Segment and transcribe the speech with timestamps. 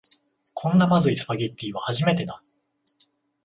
[0.55, 2.41] こんなまずいスパゲティは初めてだ